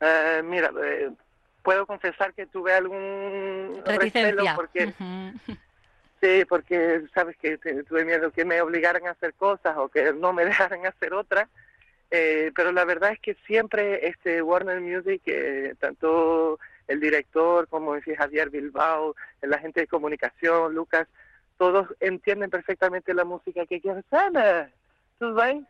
Eh, 0.00 0.40
mira, 0.42 0.72
eh, 0.82 1.10
puedo 1.62 1.86
confesar 1.86 2.32
que 2.34 2.46
tuve 2.46 2.72
algún 2.72 3.80
Reticencia. 3.84 4.54
porque. 4.56 4.92
Sí, 6.26 6.44
porque 6.44 7.02
sabes 7.14 7.36
que 7.36 7.56
tuve 7.58 8.04
miedo 8.04 8.30
que 8.30 8.44
me 8.44 8.60
obligaran 8.60 9.06
a 9.06 9.12
hacer 9.12 9.34
cosas 9.34 9.76
o 9.76 9.88
que 9.88 10.12
no 10.12 10.32
me 10.32 10.44
dejaran 10.50 10.84
hacer 10.86 11.14
otras. 11.14 11.48
Eh, 12.10 12.52
pero 12.54 12.72
la 12.72 12.84
verdad 12.84 13.12
es 13.12 13.20
que 13.20 13.34
siempre 13.46 14.06
este 14.08 14.42
Warner 14.42 14.80
Music, 14.80 15.22
eh, 15.26 15.74
tanto 15.78 16.58
el 16.86 17.00
director 17.00 17.66
como 17.68 17.94
decía 17.94 18.16
Javier 18.16 18.50
Bilbao, 18.50 19.16
la 19.42 19.58
gente 19.58 19.80
de 19.80 19.86
comunicación, 19.88 20.74
Lucas, 20.74 21.08
todos 21.58 21.88
entienden 22.00 22.50
perfectamente 22.50 23.14
la 23.14 23.24
música 23.24 23.66
que 23.66 23.80
quiero 23.80 24.02
hacer. 24.10 24.70
¿Tú 25.18 25.34
bien? 25.34 25.66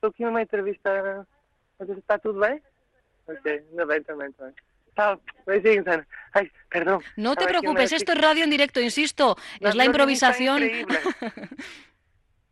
¿Tú 0.00 0.12
quieres 0.12 0.32
una 0.32 0.42
entrevista? 0.42 1.26
¿Está 1.78 2.18
todo 2.18 2.40
bien? 2.40 2.62
Ok, 3.26 3.44
no 3.74 3.86
va 3.86 4.00
também, 4.00 4.32
Ay, 6.32 6.50
perdón. 6.68 7.02
No 7.16 7.36
te 7.36 7.46
preocupes, 7.46 7.92
esto 7.92 8.12
es 8.12 8.20
radio 8.20 8.44
en 8.44 8.50
directo, 8.50 8.80
insisto. 8.80 9.36
Es 9.60 9.74
la 9.74 9.84
improvisación. 9.84 10.62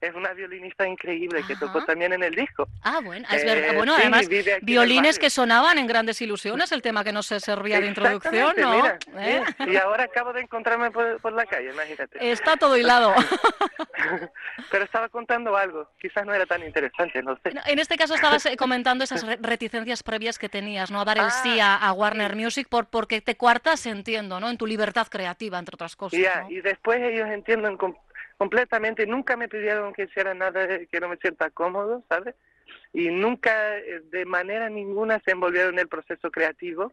Es 0.00 0.14
una 0.14 0.34
violinista 0.34 0.86
increíble 0.86 1.42
que 1.48 1.56
tocó 1.56 1.78
Ajá. 1.78 1.86
también 1.86 2.12
en 2.12 2.22
el 2.22 2.34
disco. 2.34 2.68
Ah, 2.82 3.00
bueno, 3.02 3.26
es 3.32 3.42
Eh, 3.42 3.46
verdad. 3.46 3.74
Bueno, 3.76 3.94
sí, 3.96 4.02
además, 4.02 4.28
violines 4.60 5.18
que 5.18 5.30
sonaban 5.30 5.78
en 5.78 5.86
grandes 5.86 6.20
ilusiones, 6.20 6.70
el 6.72 6.82
tema 6.82 7.02
que 7.02 7.12
no 7.12 7.22
se 7.22 7.40
servía 7.40 7.80
de 7.80 7.86
introducción, 7.86 8.54
¿no? 8.58 8.76
mira, 8.76 8.98
¿Eh? 9.16 9.42
Y 9.66 9.76
ahora 9.76 10.04
acabo 10.04 10.34
de 10.34 10.42
encontrarme 10.42 10.90
por, 10.90 11.18
por 11.20 11.32
la 11.32 11.46
calle, 11.46 11.70
imagínate. 11.72 12.30
Está 12.30 12.56
todo 12.58 12.76
hilado. 12.76 13.14
Pero 14.70 14.84
estaba 14.84 15.08
contando 15.08 15.56
algo, 15.56 15.90
quizás 16.00 16.24
no 16.26 16.34
era 16.34 16.46
tan 16.46 16.62
interesante, 16.62 17.22
no 17.22 17.36
sé. 17.42 17.52
En 17.66 17.78
este 17.78 17.96
caso 17.96 18.14
estabas 18.14 18.44
eh, 18.46 18.56
comentando 18.58 19.04
esas 19.04 19.24
re- 19.24 19.38
reticencias 19.40 20.02
previas 20.02 20.38
que 20.38 20.48
tenías, 20.48 20.90
¿no? 20.90 21.00
A 21.00 21.04
dar 21.04 21.18
el 21.18 21.24
Ah, 21.24 21.30
sí 21.30 21.58
a, 21.60 21.74
a 21.76 21.92
Warner 21.92 22.36
Music 22.36 22.68
por, 22.68 22.86
porque 22.86 23.20
te 23.20 23.36
cuartas, 23.36 23.86
entiendo, 23.86 24.40
¿no? 24.40 24.50
En 24.50 24.58
tu 24.58 24.66
libertad 24.66 25.06
creativa, 25.08 25.58
entre 25.58 25.74
otras 25.74 25.96
cosas. 25.96 26.20
Ya, 26.20 26.42
¿no? 26.42 26.50
y 26.50 26.60
después 26.60 27.00
ellos 27.00 27.28
entienden 27.28 27.76
completamente, 28.37 29.07
nunca 29.07 29.37
me 29.37 29.49
pidieron 29.49 29.93
que 29.93 30.05
hiciera 30.05 30.35
nada 30.35 30.66
que 30.87 31.00
no 31.00 31.09
me 31.09 31.16
sienta 31.16 31.50
cómodo, 31.50 32.05
¿sabes? 32.09 32.35
Y 32.93 33.09
nunca, 33.09 33.78
eh, 33.78 34.02
de 34.11 34.25
manera 34.25 34.69
ninguna, 34.69 35.21
se 35.25 35.33
envolvieron 35.33 35.75
en 35.75 35.81
el 35.81 35.88
proceso 35.88 36.31
creativo, 36.31 36.93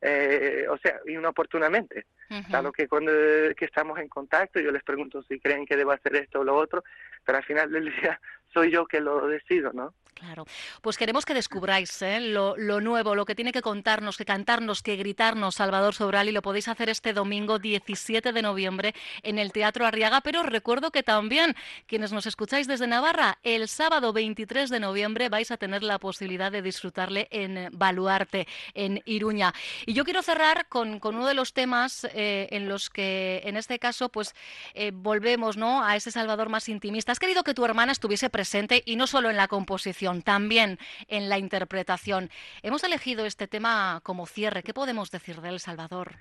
eh, 0.00 0.66
o 0.70 0.78
sea, 0.78 1.00
inoportunamente. 1.06 2.06
Ujú. 2.30 2.48
Claro 2.48 2.72
que 2.72 2.88
cuando 2.88 3.12
eh, 3.12 3.54
que 3.54 3.66
estamos 3.66 3.98
en 3.98 4.08
contacto, 4.08 4.60
yo 4.60 4.70
les 4.70 4.82
pregunto 4.82 5.22
si 5.24 5.38
creen 5.38 5.66
que 5.66 5.76
debo 5.76 5.92
hacer 5.92 6.16
esto 6.16 6.40
o 6.40 6.44
lo 6.44 6.56
otro, 6.56 6.84
pero 7.24 7.38
al 7.38 7.44
final 7.44 7.70
del 7.70 7.86
día 7.86 8.20
soy 8.52 8.70
yo 8.70 8.86
que 8.86 9.00
lo 9.00 9.26
decido, 9.26 9.72
¿no? 9.72 9.94
Claro. 10.20 10.44
Pues 10.82 10.98
queremos 10.98 11.24
que 11.24 11.32
descubráis 11.32 12.02
¿eh? 12.02 12.20
lo, 12.20 12.54
nuevo, 12.80 13.14
lo 13.14 13.24
que 13.24 13.34
tiene 13.34 13.52
que 13.52 13.62
contarnos, 13.62 14.18
que 14.18 14.26
cantarnos, 14.26 14.82
que 14.82 14.96
gritarnos 14.96 15.54
Salvador 15.54 15.94
Sobral 15.94 16.28
y 16.28 16.32
lo 16.32 16.42
podéis 16.42 16.68
hacer 16.68 16.90
este 16.90 17.14
domingo 17.14 17.58
17 17.58 18.32
de 18.32 18.42
noviembre 18.42 18.94
en 19.22 19.38
el 19.38 19.50
Teatro 19.50 19.86
Arriaga. 19.86 20.20
Pero 20.20 20.42
recuerdo 20.42 20.90
que 20.90 21.02
también 21.02 21.56
quienes 21.86 22.12
nos 22.12 22.26
escucháis 22.26 22.66
desde 22.66 22.86
Navarra, 22.86 23.38
el 23.42 23.66
sábado 23.66 24.12
23 24.12 24.68
de 24.68 24.78
noviembre 24.78 25.30
vais 25.30 25.50
a 25.50 25.56
tener 25.56 25.82
la 25.82 25.98
posibilidad 25.98 26.52
de 26.52 26.60
disfrutarle 26.60 27.26
en 27.30 27.70
Baluarte, 27.72 28.46
en 28.74 29.02
Iruña. 29.06 29.54
Y 29.86 29.94
yo 29.94 30.04
quiero 30.04 30.20
cerrar 30.20 30.68
con, 30.68 31.00
con 31.00 31.16
uno 31.16 31.26
de 31.26 31.34
los 31.34 31.54
temas 31.54 32.06
eh, 32.12 32.48
en 32.50 32.68
los 32.68 32.90
que, 32.90 33.40
en 33.44 33.56
este 33.56 33.78
caso, 33.78 34.10
pues 34.10 34.34
eh, 34.74 34.90
volvemos 34.92 35.56
¿no? 35.56 35.82
a 35.82 35.96
ese 35.96 36.10
Salvador 36.10 36.50
más 36.50 36.68
intimista. 36.68 37.12
Has 37.12 37.18
querido 37.18 37.42
que 37.42 37.54
tu 37.54 37.64
hermana 37.64 37.92
estuviese 37.92 38.28
presente 38.28 38.82
y 38.84 38.96
no 38.96 39.06
solo 39.06 39.30
en 39.30 39.36
la 39.36 39.48
composición, 39.48 40.09
también 40.22 40.78
en 41.08 41.28
la 41.28 41.38
interpretación. 41.38 42.28
Hemos 42.62 42.84
elegido 42.84 43.24
este 43.24 43.46
tema 43.46 44.00
como 44.02 44.26
cierre. 44.26 44.62
¿Qué 44.62 44.74
podemos 44.74 45.10
decir 45.10 45.40
de 45.40 45.48
él, 45.50 45.60
Salvador? 45.60 46.12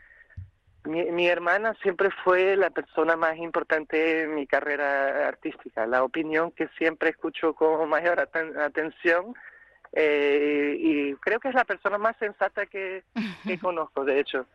Mi, 0.86 1.03
mi 1.12 1.27
hermana 1.27 1.75
siempre 1.81 2.10
fue 2.24 2.55
la 2.55 2.69
persona 2.69 3.15
más 3.17 3.36
importante 3.38 4.24
en 4.24 4.36
mi 4.36 4.48
carrera 4.48 5.27
artística, 5.27 5.86
la 5.86 6.03
opinión 6.03 6.51
que 6.51 6.69
siempre 6.77 7.10
escucho 7.10 7.53
con 7.53 7.89
mayor 7.89 8.17
aten- 8.17 8.58
atención 8.58 9.36
eh, 9.91 10.75
y 10.79 11.13
creo 11.15 11.39
que 11.39 11.50
es 11.50 11.55
la 11.55 11.65
persona 11.65 11.98
más 11.98 12.15
sensata 12.17 12.65
que, 12.65 13.03
que 13.46 13.58
conozco, 13.60 14.05
de 14.05 14.19
hecho. 14.19 14.46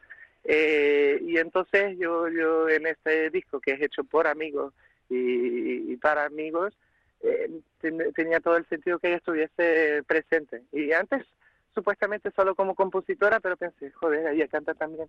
Eh, 0.45 1.21
y 1.23 1.39
entonces 1.39 1.97
yo, 1.99 2.29
yo 2.29 2.69
en 2.69 2.87
este 2.87 3.31
disco 3.31 3.61
que 3.61 3.73
es 3.73 3.83
hecho 3.83 4.05
por 4.05 4.27
amigos 4.27 4.73
y, 5.11 5.93
y 5.93 5.97
para 5.97 6.25
amigos, 6.25 6.75
eh, 7.25 7.51
ten- 7.81 8.13
tenía 8.15 8.39
todo 8.41 8.57
el 8.57 8.67
sentido 8.69 8.99
que 8.99 9.09
ella 9.09 9.17
estuviese 9.17 10.03
presente. 10.07 10.63
Y 10.73 10.93
antes 10.93 11.25
supuestamente 11.75 12.31
solo 12.37 12.55
como 12.55 12.75
compositora, 12.77 13.41
pero 13.41 13.57
pensé, 13.57 13.91
joder, 13.91 14.29
ella 14.33 14.47
canta 14.47 14.75
también 14.75 15.09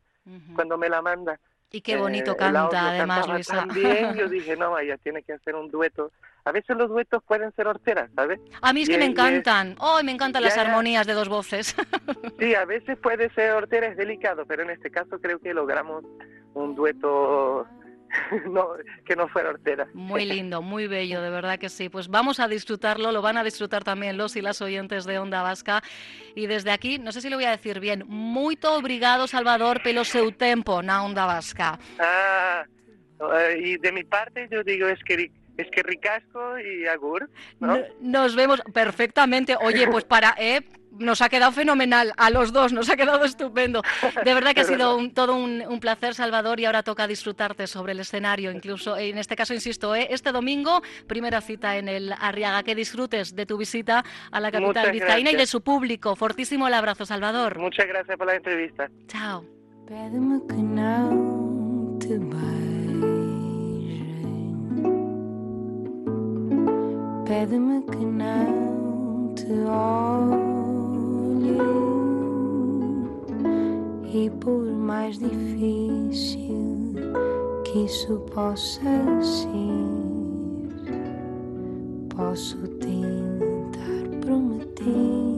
cuando 0.55 0.77
me 0.79 0.89
la 0.89 1.01
manda. 1.01 1.39
Y 1.72 1.81
qué 1.81 1.98
bonito 1.98 2.31
eh, 2.31 2.38
canta, 2.38 2.89
además, 2.89 3.27
Luisa. 3.27 3.55
tan 3.57 3.67
bien, 3.69 4.13
yo 4.15 4.27
dije, 4.29 4.55
no, 4.55 4.77
ella 4.79 4.98
tiene 4.98 5.22
que 5.24 5.34
hacer 5.34 5.55
un 5.55 5.69
dueto. 5.69 6.12
A 6.45 6.51
veces 6.51 6.75
los 6.77 6.89
duetos 6.89 7.22
pueden 7.24 7.51
ser 7.53 7.67
horteras, 7.67 8.10
¿sabes? 8.15 8.39
A 8.62 8.72
mí 8.72 8.84
es 8.84 8.89
que 8.89 8.98
me 8.98 9.03
y 9.05 9.07
es- 9.07 9.12
encantan. 9.12 9.75
¡Oh, 9.79 10.01
me 10.03 10.12
encantan 10.12 10.41
las 10.43 10.55
Ya, 10.55 10.62
armonías 10.62 11.05
de 11.05 11.13
dos 11.13 11.27
voces! 11.29 11.75
Sí, 12.39 12.53
a 12.55 12.65
veces 12.65 12.98
puede 12.98 13.29
ser 13.31 13.51
hortera, 13.51 13.88
es 13.88 13.98
delicado, 13.98 14.45
pero 14.45 14.63
en 14.63 14.69
este 14.72 14.89
caso 14.91 15.19
creo 15.22 15.39
que 15.39 15.53
logramos 15.53 16.03
un 16.53 16.75
dueto 16.75 17.67
no, 18.50 18.69
que 19.05 19.15
no 19.15 19.27
fuera 19.27 19.50
hortera. 19.50 19.88
Muy 19.93 20.25
lindo, 20.25 20.62
muy 20.62 20.88
bello, 20.88 21.22
de 21.22 21.29
verdad 21.29 21.57
que 21.60 21.69
sí. 21.69 21.89
Pues 21.89 22.07
vamos 22.07 22.39
a 22.39 22.48
disfrutarlo, 22.48 23.12
lo 23.12 23.22
van 23.22 23.38
a 23.38 23.43
disfrutar 23.43 23.84
también 23.84 24.17
los 24.17 24.36
y 24.36 24.41
las 24.41 24.62
oyentes 24.62 25.05
de 25.05 25.19
Onda 25.19 25.41
Vasca. 25.41 25.81
Y 26.36 26.48
desde 26.48 26.72
aquí, 26.72 27.00
no 27.00 27.12
sé 27.12 27.22
si 27.22 27.29
lo 27.29 27.38
voy 27.38 27.45
a 27.45 27.51
decir 27.51 27.79
bien, 27.79 28.03
muy 28.07 28.57
obrigado, 28.63 29.27
Salvador, 29.27 29.81
pelo 29.84 30.03
seu 30.03 30.31
tempo 30.31 30.81
na 30.81 31.03
Onda 31.03 31.25
Vasca. 31.25 31.77
Ah, 32.00 32.65
eh, 33.19 33.60
y 33.60 33.77
de 33.77 33.91
mi 33.91 34.03
parte 34.03 34.48
yo 34.51 34.63
digo 34.63 34.88
es 34.88 35.00
que 35.03 35.31
es 35.57 35.67
que 35.71 35.83
ricasco 35.83 36.59
y 36.59 36.85
agur, 36.88 37.29
¿no? 37.59 37.75
Nos 38.01 38.35
vemos 38.35 38.62
perfectamente. 38.74 39.55
Oye, 39.62 39.88
pues 39.88 40.03
para, 40.05 40.35
eh, 40.38 40.62
nos 40.97 41.21
ha 41.21 41.27
quedado 41.27 41.51
fenomenal 41.51 42.13
a 42.15 42.29
los 42.29 42.53
dos, 42.53 42.71
nos 42.71 42.89
ha 42.89 42.95
quedado 42.95 43.25
estupendo. 43.25 43.81
De 44.24 44.33
verdad 44.33 44.53
que 44.53 44.62
ha 44.62 44.63
sido 44.63 44.95
un- 44.97 45.13
todo 45.13 45.35
un, 45.35 45.62
un 45.67 45.79
placer, 45.81 46.13
Salvador, 46.13 46.59
y 46.62 46.65
ahora 46.65 46.83
toca 46.83 47.05
disfrutarte 47.05 47.67
sobre 47.67 47.91
el 47.91 48.00
escenario, 48.00 48.50
incluso 48.51 48.95
en 48.97 49.17
este 49.17 49.35
caso, 49.35 49.53
insisto, 49.53 49.93
eh, 49.93 50.07
este 50.12 50.31
domingo, 50.31 50.81
primera 51.05 51.41
cita 51.41 51.75
en 51.77 51.89
el 51.89 52.13
Arriaga. 52.19 52.63
Que 52.63 52.75
disfrutes 52.75 53.35
de 53.35 53.45
tu 53.45 53.57
visita 53.57 54.05
a 54.31 54.39
la 54.39 54.51
capital 54.51 54.85
vizcaína 54.93 55.31
y 55.31 55.35
de 55.35 55.45
su 55.47 55.62
público. 55.62 56.15
Fortísimo 56.15 56.65
el 56.67 56.74
abrazo, 56.74 57.05
Salvador. 57.05 57.59
Muchas 57.59 57.88
gracias 57.88 58.17
por 58.17 58.27
la 58.27 58.35
entrevista. 58.35 58.89
Chao. 59.07 59.45
Pede-me 67.25 67.82
que 67.82 68.05
não 68.05 69.34
te. 69.36 69.46
Pede-me 69.46 69.51
olhe. 69.67 70.46
E 74.13 74.29
por 74.29 74.63
mais 74.63 75.17
difícil 75.17 76.94
que 77.65 77.86
isso 77.86 78.20
possa 78.34 78.82
ser, 79.22 79.50
posso 82.15 82.58
tentar 82.79 84.20
prometer 84.22 85.36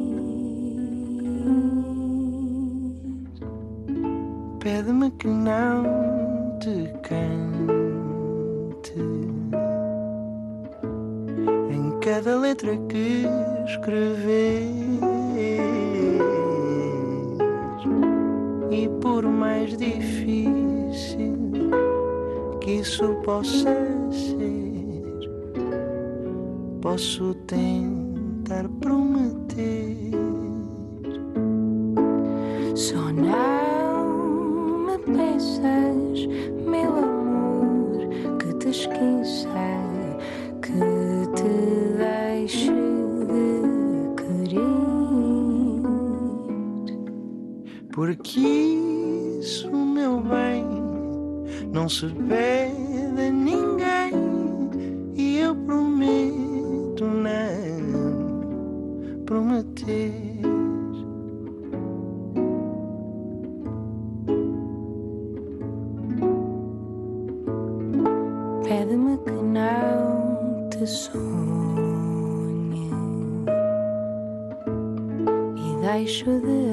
que 5.18 5.28
não 5.28 5.97
escreves. 13.88 14.68
E 18.70 18.90
por 19.02 19.24
mais 19.24 19.78
difícil 19.78 21.38
que 22.60 22.72
isso 22.72 23.16
possa 23.24 23.76
ser, 24.12 25.30
posso 26.82 27.34
tentar 27.46 28.68
prometer. 28.82 30.12
Só 32.76 33.12
não 33.14 34.86
me 34.86 34.98
peças, 35.00 36.28
meu 36.70 36.92
amor, 36.92 38.38
que 38.38 38.54
te 38.56 38.70
esqueça, 38.70 39.48
Porque 48.18 48.40
isso, 49.40 49.72
meu 49.72 50.20
bem, 50.22 50.66
não 51.72 51.88
se 51.88 52.08
pede 52.08 53.22
a 53.22 53.32
ninguém. 53.32 54.12
E 55.16 55.38
eu 55.38 55.56
prometo 55.56 57.06
não 57.06 57.28
prometer. 59.26 60.12
Pede-me 68.64 69.18
que 69.20 69.32
não 69.32 70.68
te 70.70 70.86
sonhe 70.88 72.90
e 75.56 75.82
deixo 75.82 76.26
de 76.42 76.67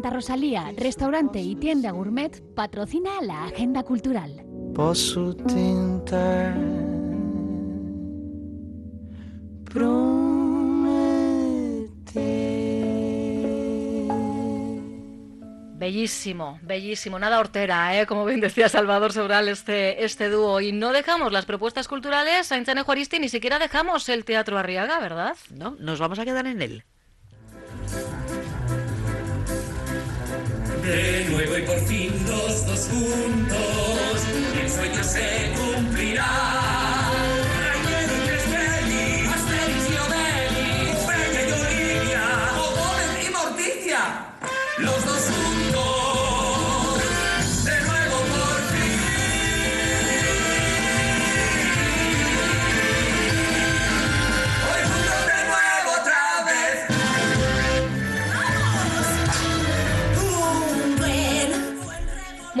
Santa 0.00 0.16
Rosalía, 0.16 0.72
restaurante 0.78 1.40
y 1.40 1.56
tienda 1.56 1.90
gourmet, 1.90 2.42
patrocina 2.54 3.10
la 3.20 3.44
agenda 3.44 3.82
cultural. 3.82 4.46
Bellísimo, 15.74 16.58
bellísimo, 16.62 17.18
nada 17.18 17.38
hortera, 17.38 18.00
¿eh? 18.00 18.06
como 18.06 18.24
bien 18.24 18.40
decía 18.40 18.70
Salvador 18.70 19.12
Sobral, 19.12 19.48
este, 19.48 20.02
este 20.02 20.30
dúo. 20.30 20.62
Y 20.62 20.72
no 20.72 20.92
dejamos 20.92 21.30
las 21.30 21.44
propuestas 21.44 21.88
culturales 21.88 22.50
a 22.50 22.56
Inchane 22.56 22.84
Juaristi, 22.84 23.18
ni 23.18 23.28
siquiera 23.28 23.58
dejamos 23.58 24.08
el 24.08 24.24
Teatro 24.24 24.56
Arriaga, 24.56 24.98
¿verdad? 24.98 25.36
No, 25.50 25.76
nos 25.78 25.98
vamos 25.98 26.18
a 26.18 26.24
quedar 26.24 26.46
en 26.46 26.62
él. 26.62 26.84
De 30.90 31.24
nuevo 31.30 31.56
y 31.56 31.62
por 31.62 31.78
fin 31.86 32.12
los 32.26 32.66
dos 32.66 32.88
juntos, 32.88 34.26
el 34.60 34.68
sueño 34.68 35.04
se 35.04 35.52
cumplirá. 35.54 36.59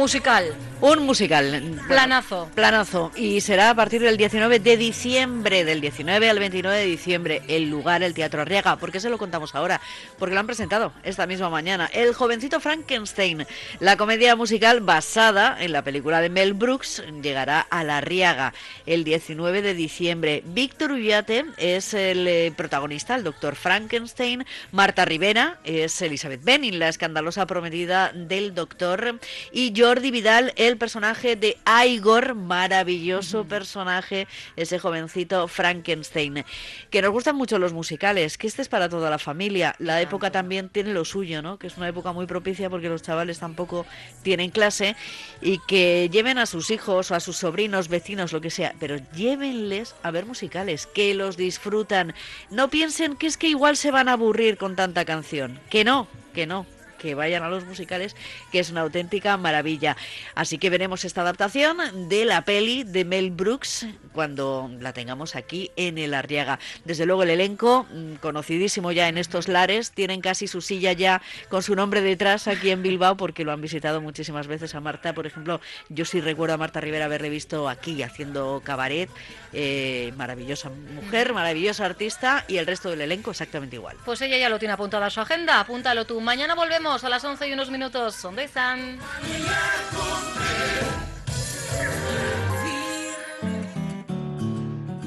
Musical, 0.00 0.54
Un 0.82 1.04
musical. 1.04 1.78
planazo. 1.88 2.48
Planazo. 2.54 3.12
Y 3.14 3.42
será 3.42 3.68
a 3.68 3.74
partir 3.74 4.00
del 4.00 4.16
19 4.16 4.60
de 4.60 4.78
diciembre, 4.78 5.62
del 5.66 5.82
19 5.82 6.30
al 6.30 6.38
29 6.38 6.78
de 6.78 6.86
diciembre, 6.86 7.42
el 7.48 7.68
lugar, 7.68 8.02
el 8.02 8.14
Teatro 8.14 8.40
Arriaga. 8.40 8.76
¿Por 8.76 8.90
qué 8.90 8.98
se 8.98 9.10
lo 9.10 9.18
contamos 9.18 9.54
ahora? 9.54 9.78
Porque 10.18 10.32
lo 10.32 10.40
han 10.40 10.46
presentado 10.46 10.94
esta 11.02 11.26
misma 11.26 11.50
mañana. 11.50 11.90
El 11.92 12.14
jovencito 12.14 12.60
Frankenstein, 12.60 13.46
la 13.78 13.98
comedia 13.98 14.36
musical 14.36 14.80
basada 14.80 15.62
en 15.62 15.72
la 15.72 15.82
película 15.82 16.22
de 16.22 16.30
Mel 16.30 16.54
Brooks, 16.54 17.02
llegará 17.22 17.60
a 17.60 17.84
la 17.84 17.98
Arriaga 17.98 18.54
el 18.86 19.04
19 19.04 19.60
de 19.60 19.74
diciembre. 19.74 20.42
Víctor 20.46 20.92
Ullate 20.92 21.44
es 21.58 21.92
el 21.92 22.26
eh, 22.26 22.54
protagonista, 22.56 23.16
el 23.16 23.24
doctor 23.24 23.54
Frankenstein. 23.54 24.46
Marta 24.72 25.04
Rivera 25.04 25.60
es 25.62 26.00
Elizabeth 26.00 26.42
Benning, 26.42 26.78
la 26.78 26.88
escandalosa 26.88 27.44
prometida 27.46 28.12
del 28.14 28.54
doctor. 28.54 29.20
Y 29.52 29.74
Jordi 29.76 30.10
Vidal, 30.10 30.54
el 30.70 30.78
personaje 30.78 31.36
de 31.36 31.58
Igor, 31.86 32.34
maravilloso 32.34 33.44
personaje, 33.44 34.26
ese 34.56 34.78
jovencito 34.78 35.48
Frankenstein. 35.48 36.44
Que 36.90 37.02
nos 37.02 37.10
gustan 37.10 37.36
mucho 37.36 37.58
los 37.58 37.72
musicales, 37.72 38.38
que 38.38 38.46
este 38.46 38.62
es 38.62 38.68
para 38.68 38.88
toda 38.88 39.10
la 39.10 39.18
familia. 39.18 39.74
La 39.78 40.00
época 40.00 40.30
también 40.30 40.68
tiene 40.68 40.94
lo 40.94 41.04
suyo, 41.04 41.42
¿no? 41.42 41.58
Que 41.58 41.66
es 41.66 41.76
una 41.76 41.88
época 41.88 42.12
muy 42.12 42.26
propicia 42.26 42.70
porque 42.70 42.88
los 42.88 43.02
chavales 43.02 43.38
tampoco 43.38 43.84
tienen 44.22 44.50
clase 44.50 44.96
y 45.40 45.58
que 45.66 46.08
lleven 46.10 46.38
a 46.38 46.46
sus 46.46 46.70
hijos 46.70 47.10
o 47.10 47.14
a 47.14 47.20
sus 47.20 47.36
sobrinos, 47.36 47.88
vecinos, 47.88 48.32
lo 48.32 48.40
que 48.40 48.50
sea, 48.50 48.74
pero 48.78 48.96
llévenles 49.14 49.94
a 50.02 50.10
ver 50.10 50.26
musicales, 50.26 50.86
que 50.86 51.14
los 51.14 51.36
disfrutan. 51.36 52.14
No 52.50 52.70
piensen 52.70 53.16
que 53.16 53.26
es 53.26 53.36
que 53.36 53.48
igual 53.48 53.76
se 53.76 53.90
van 53.90 54.08
a 54.08 54.12
aburrir 54.12 54.56
con 54.56 54.76
tanta 54.76 55.04
canción. 55.04 55.60
Que 55.68 55.84
no, 55.84 56.06
que 56.32 56.46
no 56.46 56.66
que 57.00 57.14
vayan 57.14 57.42
a 57.42 57.48
los 57.48 57.64
musicales, 57.64 58.14
que 58.52 58.60
es 58.60 58.70
una 58.70 58.82
auténtica 58.82 59.36
maravilla. 59.36 59.96
Así 60.34 60.58
que 60.58 60.70
veremos 60.70 61.04
esta 61.04 61.22
adaptación 61.22 62.08
de 62.08 62.24
la 62.24 62.44
peli 62.44 62.84
de 62.84 63.04
Mel 63.04 63.30
Brooks 63.30 63.86
cuando 64.12 64.70
la 64.80 64.92
tengamos 64.92 65.34
aquí 65.34 65.70
en 65.76 65.98
el 65.98 66.14
Arriaga. 66.14 66.58
Desde 66.84 67.06
luego 67.06 67.22
el 67.22 67.30
elenco, 67.30 67.86
mm, 67.92 68.14
conocidísimo 68.16 68.92
ya 68.92 69.08
en 69.08 69.18
estos 69.18 69.48
lares, 69.48 69.92
tienen 69.92 70.20
casi 70.20 70.46
su 70.46 70.60
silla 70.60 70.92
ya 70.92 71.22
con 71.48 71.62
su 71.62 71.74
nombre 71.74 72.02
detrás 72.02 72.48
aquí 72.48 72.70
en 72.70 72.82
Bilbao 72.82 73.16
porque 73.16 73.44
lo 73.44 73.52
han 73.52 73.60
visitado 73.60 74.00
muchísimas 74.00 74.46
veces 74.46 74.74
a 74.74 74.80
Marta. 74.80 75.14
Por 75.14 75.26
ejemplo, 75.26 75.60
yo 75.88 76.04
sí 76.04 76.20
recuerdo 76.20 76.54
a 76.54 76.58
Marta 76.58 76.80
Rivera 76.80 77.06
haberle 77.06 77.30
visto 77.30 77.68
aquí 77.68 78.02
haciendo 78.02 78.60
cabaret. 78.64 79.08
Eh, 79.52 80.12
maravillosa 80.16 80.70
mujer, 80.70 81.32
maravillosa 81.32 81.84
artista 81.84 82.44
y 82.46 82.58
el 82.58 82.66
resto 82.66 82.90
del 82.90 83.00
elenco 83.00 83.30
exactamente 83.30 83.76
igual. 83.76 83.96
Pues 84.04 84.20
ella 84.20 84.36
ya 84.36 84.48
lo 84.48 84.58
tiene 84.58 84.74
apuntado 84.74 85.04
a 85.04 85.10
su 85.10 85.20
agenda, 85.20 85.58
apúntalo 85.58 86.04
tú. 86.04 86.20
Mañana 86.20 86.54
volvemos 86.90 87.04
a 87.04 87.08
las 87.08 87.24
11 87.24 87.48
y 87.48 87.52
unos 87.52 87.70
minutos. 87.70 88.20
¿Dónde 88.20 88.44
están? 88.44 88.98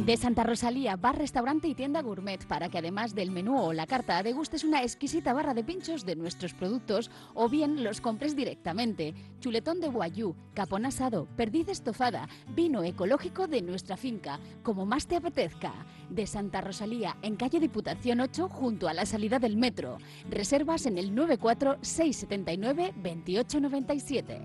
De 0.06 0.18
Santa 0.18 0.44
Rosalía, 0.44 0.98
bar, 0.98 1.18
restaurante 1.18 1.70
y 1.70 1.76
tienda 1.76 2.02
gourmet 2.02 2.46
para 2.46 2.68
que 2.68 2.78
además 2.78 3.16
del 3.16 3.32
menú 3.32 3.58
o 3.58 3.72
la 3.72 3.88
carta 3.88 4.22
degustes 4.22 4.66
una 4.66 4.82
exquisita 4.84 5.32
barra 5.32 5.54
de 5.54 5.64
pinchos 5.64 6.06
de 6.06 6.18
nuestros 6.18 6.54
productos 6.54 7.10
o 7.34 7.48
bien 7.48 7.86
los 7.86 8.02
compres 8.02 8.36
directamente. 8.36 9.14
Chuletón 9.40 9.80
de 9.80 9.88
guayú, 9.88 10.36
capón 10.54 10.86
asado, 10.86 11.26
perdiz 11.38 11.70
estofada, 11.70 12.28
vino 12.50 12.84
ecológico 12.84 13.48
de 13.48 13.62
nuestra 13.62 13.96
finca, 13.96 14.42
como 14.62 14.86
más 14.86 15.08
te 15.08 15.16
apetezca. 15.16 15.72
De 16.10 16.28
Santa 16.28 16.60
Rosalía, 16.60 17.16
en 17.22 17.38
calle 17.38 17.62
Diputación 17.62 18.20
8, 18.20 18.50
junto 18.50 18.90
a 18.90 18.94
la 18.94 19.06
salida 19.06 19.40
del 19.40 19.56
metro. 19.56 20.00
Reservas 20.30 20.86
en 20.86 20.98
el 20.98 21.16
94 21.16 21.78
679 21.80 22.94
2897. 22.98 24.42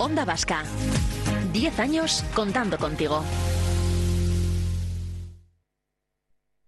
Onda 0.00 0.24
Vasca. 0.24 0.64
10 1.52 1.80
años 1.80 2.24
contando 2.34 2.78
contigo. 2.78 3.22